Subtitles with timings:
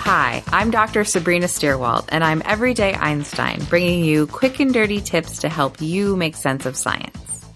[0.00, 1.04] Hi, I'm Dr.
[1.04, 6.16] Sabrina Stierwalt, and I'm Everyday Einstein, bringing you quick and dirty tips to help you
[6.16, 7.46] make sense of science.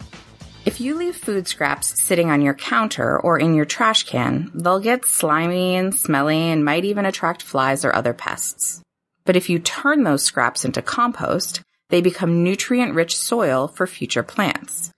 [0.67, 4.79] If you leave food scraps sitting on your counter or in your trash can, they'll
[4.79, 8.83] get slimy and smelly and might even attract flies or other pests.
[9.25, 14.23] But if you turn those scraps into compost, they become nutrient rich soil for future
[14.23, 14.93] plants.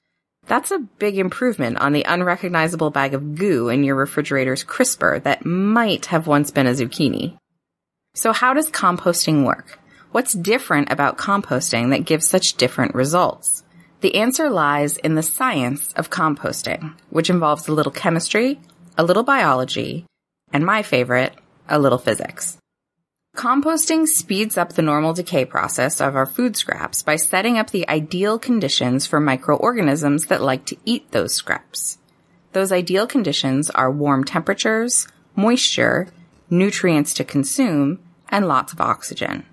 [0.47, 5.45] That's a big improvement on the unrecognizable bag of goo in your refrigerator's crisper that
[5.45, 7.37] might have once been a zucchini.
[8.15, 9.79] So how does composting work?
[10.13, 13.65] What's different about composting that gives such different results?
[14.03, 18.61] The answer lies in the science of composting, which involves a little chemistry,
[18.97, 20.07] a little biology,
[20.53, 21.35] and my favorite,
[21.69, 22.57] a little physics.
[23.37, 27.87] Composting speeds up the normal decay process of our food scraps by setting up the
[27.87, 31.99] ideal conditions for microorganisms that like to eat those scraps.
[32.55, 36.09] Those ideal conditions are warm temperatures, moisture,
[36.49, 37.99] nutrients to consume,
[38.31, 39.45] and lots of oxygen.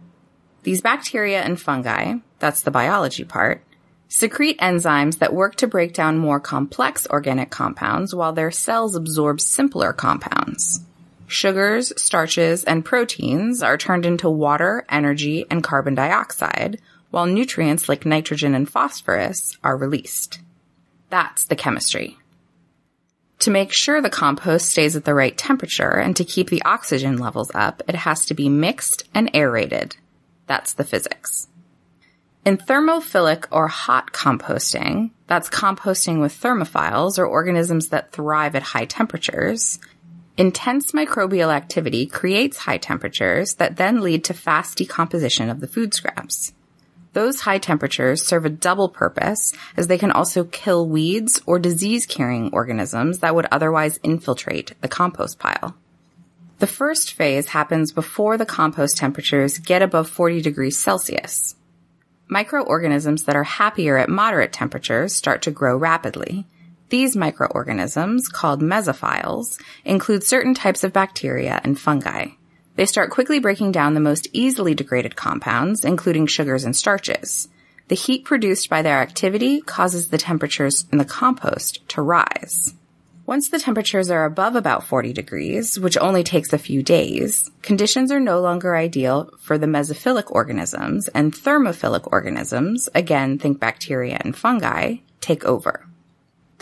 [0.63, 3.65] These bacteria and fungi, that's the biology part,
[4.07, 9.41] secrete enzymes that work to break down more complex organic compounds while their cells absorb
[9.41, 10.85] simpler compounds.
[11.27, 16.79] Sugars, starches, and proteins are turned into water, energy, and carbon dioxide,
[17.09, 20.39] while nutrients like nitrogen and phosphorus are released.
[21.09, 22.17] That's the chemistry.
[23.39, 27.17] To make sure the compost stays at the right temperature and to keep the oxygen
[27.17, 29.97] levels up, it has to be mixed and aerated.
[30.47, 31.49] That's the physics.
[32.45, 38.85] In thermophilic or hot composting, that's composting with thermophiles or organisms that thrive at high
[38.85, 39.79] temperatures,
[40.37, 45.93] intense microbial activity creates high temperatures that then lead to fast decomposition of the food
[45.93, 46.53] scraps.
[47.13, 52.07] Those high temperatures serve a double purpose as they can also kill weeds or disease
[52.07, 55.75] carrying organisms that would otherwise infiltrate the compost pile.
[56.57, 61.55] The first phase happens before the compost temperatures get above 40 degrees Celsius.
[62.27, 66.45] Microorganisms that are happier at moderate temperatures start to grow rapidly.
[66.93, 72.27] These microorganisms, called mesophiles, include certain types of bacteria and fungi.
[72.75, 77.49] They start quickly breaking down the most easily degraded compounds, including sugars and starches.
[77.87, 82.75] The heat produced by their activity causes the temperatures in the compost to rise.
[83.25, 88.11] Once the temperatures are above about 40 degrees, which only takes a few days, conditions
[88.11, 94.37] are no longer ideal for the mesophilic organisms and thermophilic organisms, again think bacteria and
[94.37, 95.87] fungi, take over.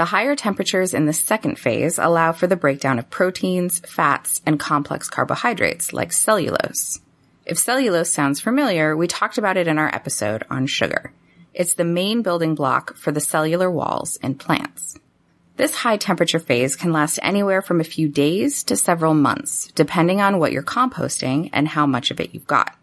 [0.02, 4.60] The higher temperatures in the second phase allow for the breakdown of proteins, fats, and
[4.60, 7.00] complex carbohydrates like cellulose.
[7.46, 11.14] If cellulose sounds familiar, we talked about it in our episode on sugar.
[11.54, 14.98] It's the main building block for the cellular walls in plants.
[15.58, 20.20] This high temperature phase can last anywhere from a few days to several months, depending
[20.20, 22.76] on what you're composting and how much of it you've got.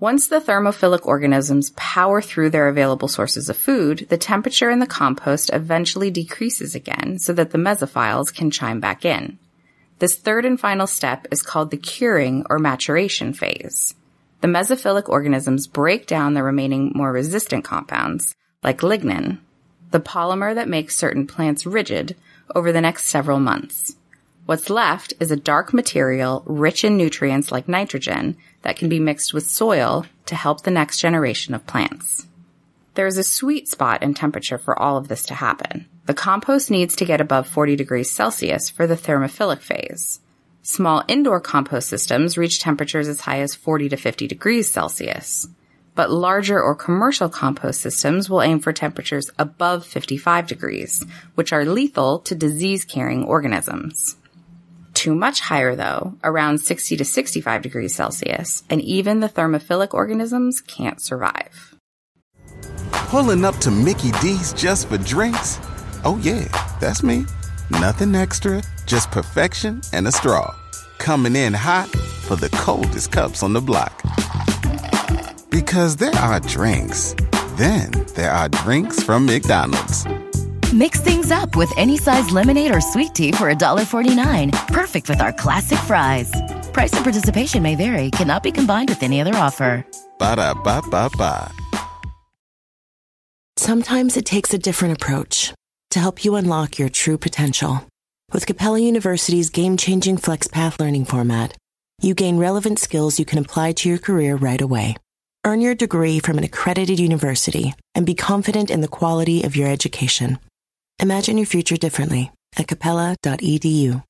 [0.00, 4.86] Once the thermophilic organisms power through their available sources of food, the temperature in the
[4.86, 9.38] compost eventually decreases again so that the mesophiles can chime back in.
[9.98, 13.94] This third and final step is called the curing or maturation phase.
[14.40, 19.38] The mesophilic organisms break down the remaining more resistant compounds, like lignin,
[19.90, 22.16] the polymer that makes certain plants rigid,
[22.54, 23.96] over the next several months.
[24.50, 29.32] What's left is a dark material rich in nutrients like nitrogen that can be mixed
[29.32, 32.26] with soil to help the next generation of plants.
[32.94, 35.86] There is a sweet spot in temperature for all of this to happen.
[36.06, 40.18] The compost needs to get above 40 degrees Celsius for the thermophilic phase.
[40.62, 45.46] Small indoor compost systems reach temperatures as high as 40 to 50 degrees Celsius
[45.94, 51.04] but larger or commercial compost systems will aim for temperatures above 55 degrees,
[51.34, 54.16] which are lethal to disease carrying organisms.
[55.00, 60.60] Too much higher though, around 60 to 65 degrees Celsius, and even the thermophilic organisms
[60.60, 61.74] can't survive.
[63.08, 65.58] Pulling up to Mickey D's just for drinks?
[66.04, 66.44] Oh yeah,
[66.80, 67.24] that's me.
[67.70, 70.54] Nothing extra, just perfection and a straw.
[70.98, 71.88] Coming in hot
[72.28, 74.02] for the coldest cups on the block.
[75.48, 77.14] Because there are drinks,
[77.56, 80.04] Then there are drinks from McDonald's.
[80.72, 84.68] Mix things up with any size lemonade or sweet tea for $1.49.
[84.68, 86.30] Perfect with our classic fries.
[86.72, 89.84] Price and participation may vary, cannot be combined with any other offer.
[90.20, 91.52] Ba da ba ba ba.
[93.56, 95.52] Sometimes it takes a different approach
[95.90, 97.84] to help you unlock your true potential.
[98.32, 101.52] With Capella University's game changing FlexPath learning format,
[102.00, 104.94] you gain relevant skills you can apply to your career right away.
[105.44, 109.68] Earn your degree from an accredited university and be confident in the quality of your
[109.68, 110.38] education.
[111.02, 114.04] Imagine your future differently at capella.edu.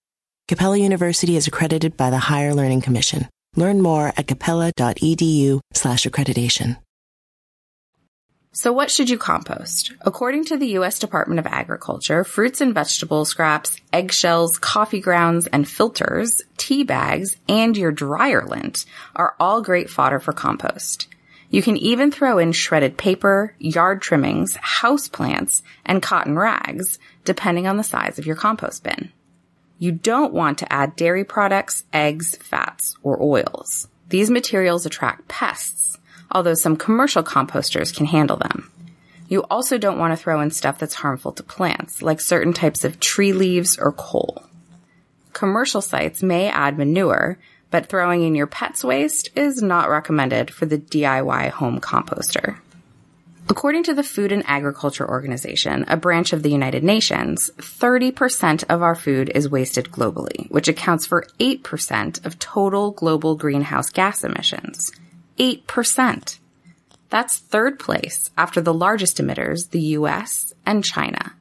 [0.48, 3.28] Capella University is accredited by the Higher Learning Commission.
[3.54, 6.78] Learn more at capella.edu slash accreditation.
[8.52, 9.92] So what should you compost?
[10.00, 10.98] According to the U.S.
[10.98, 17.76] Department of Agriculture, fruits and vegetable scraps, eggshells, coffee grounds, and filters, tea bags, and
[17.76, 18.84] your dryer lint
[19.14, 21.06] are all great fodder for compost.
[21.50, 27.66] You can even throw in shredded paper, yard trimmings, house plants, and cotton rags, depending
[27.66, 29.12] on the size of your compost bin.
[29.78, 33.88] You don't want to add dairy products, eggs, fats, or oils.
[34.10, 35.98] These materials attract pests,
[36.30, 38.70] although some commercial composters can handle them.
[39.28, 42.84] You also don't want to throw in stuff that's harmful to plants, like certain types
[42.84, 44.44] of tree leaves or coal.
[45.32, 47.38] Commercial sites may add manure,
[47.70, 52.58] but throwing in your pet's waste is not recommended for the DIY home composter.
[53.48, 58.80] According to the Food and Agriculture Organization, a branch of the United Nations, 30% of
[58.80, 64.92] our food is wasted globally, which accounts for 8% of total global greenhouse gas emissions.
[65.38, 66.38] 8%.
[67.08, 71.32] That's third place after the largest emitters, the US and China.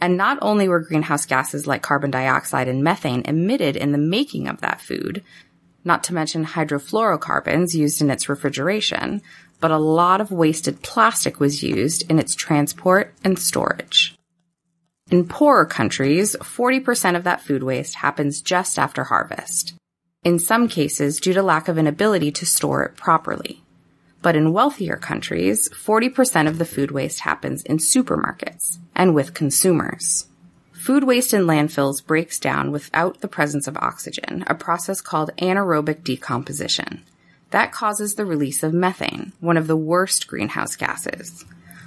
[0.00, 4.48] And not only were greenhouse gases like carbon dioxide and methane emitted in the making
[4.48, 5.22] of that food,
[5.84, 9.22] not to mention hydrofluorocarbons used in its refrigeration,
[9.60, 14.14] but a lot of wasted plastic was used in its transport and storage.
[15.10, 19.74] In poorer countries, 40% of that food waste happens just after harvest.
[20.22, 23.62] In some cases, due to lack of an ability to store it properly.
[24.22, 30.26] But in wealthier countries, 40% of the food waste happens in supermarkets and with consumers.
[30.80, 36.02] Food waste in landfills breaks down without the presence of oxygen, a process called anaerobic
[36.02, 37.04] decomposition.
[37.50, 41.44] That causes the release of methane, one of the worst greenhouse gases.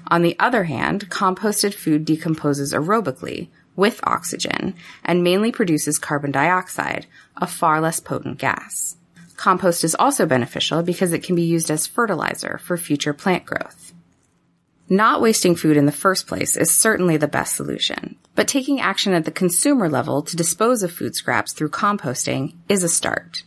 [0.09, 7.07] On the other hand, composted food decomposes aerobically with oxygen and mainly produces carbon dioxide,
[7.37, 8.95] a far less potent gas.
[9.37, 13.91] Compost is also beneficial because it can be used as fertilizer for future plant growth.
[14.87, 19.13] Not wasting food in the first place is certainly the best solution, but taking action
[19.13, 23.43] at the consumer level to dispose of food scraps through composting is a start.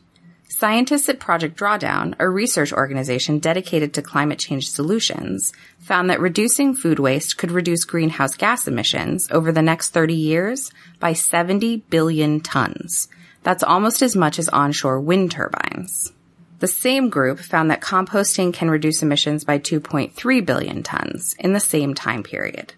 [0.48, 6.74] Scientists at Project Drawdown, a research organization dedicated to climate change solutions, found that reducing
[6.74, 12.40] food waste could reduce greenhouse gas emissions over the next 30 years by 70 billion
[12.40, 13.08] tons.
[13.42, 16.12] That's almost as much as onshore wind turbines.
[16.60, 21.60] The same group found that composting can reduce emissions by 2.3 billion tons in the
[21.60, 22.72] same time period.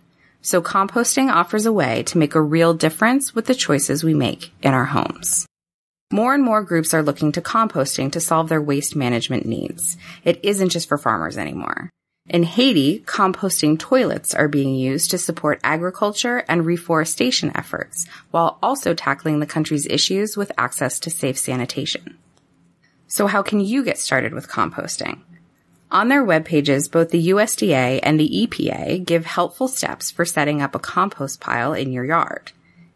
[0.48, 4.50] So composting offers a way to make a real difference with the choices we make
[4.62, 5.46] in our homes.
[6.10, 9.98] More and more groups are looking to composting to solve their waste management needs.
[10.24, 11.90] It isn't just for farmers anymore.
[12.30, 18.94] In Haiti, composting toilets are being used to support agriculture and reforestation efforts, while also
[18.94, 22.16] tackling the country's issues with access to safe sanitation.
[23.06, 25.20] So how can you get started with composting?
[25.90, 30.60] On their web pages, both the USDA and the EPA give helpful steps for setting
[30.60, 32.52] up a compost pile in your yard.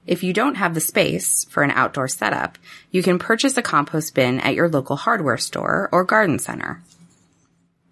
[0.07, 2.59] If you don't have the space for an outdoor setup,
[2.91, 6.83] you can purchase a compost bin at your local hardware store or garden center.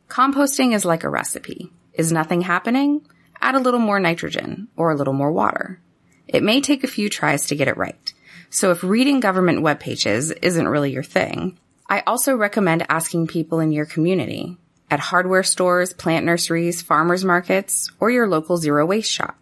[0.08, 1.70] Composting is like a recipe.
[1.94, 3.06] Is nothing happening?
[3.40, 5.80] Add a little more nitrogen or a little more water.
[6.28, 8.12] It may take a few tries to get it right.
[8.50, 13.60] So if reading government web pages isn't really your thing, I also recommend asking people
[13.60, 14.58] in your community
[14.90, 19.38] at hardware stores, plant nurseries, farmers markets, or your local zero waste shop.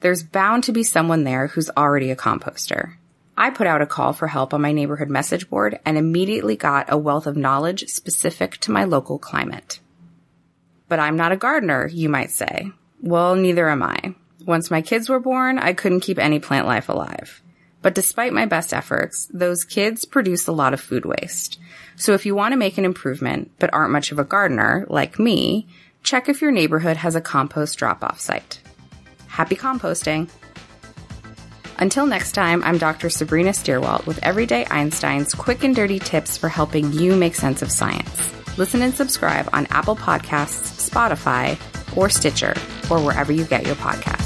[0.00, 2.94] There's bound to be someone there who's already a composter.
[3.36, 6.90] I put out a call for help on my neighborhood message board and immediately got
[6.90, 9.80] a wealth of knowledge specific to my local climate.
[10.88, 12.70] But I'm not a gardener, you might say.
[13.02, 14.14] Well, neither am I.
[14.46, 17.42] Once my kids were born, I couldn't keep any plant life alive.
[17.86, 21.60] But despite my best efforts, those kids produce a lot of food waste.
[21.94, 25.20] So if you want to make an improvement, but aren't much of a gardener, like
[25.20, 25.68] me,
[26.02, 28.60] check if your neighborhood has a compost drop-off site.
[29.28, 30.28] Happy composting!
[31.78, 33.08] Until next time, I'm Dr.
[33.08, 37.70] Sabrina Stierwalt with Everyday Einstein's quick and dirty tips for helping you make sense of
[37.70, 38.34] science.
[38.58, 41.56] Listen and subscribe on Apple Podcasts, Spotify,
[41.96, 42.54] or Stitcher
[42.90, 44.25] or wherever you get your podcasts.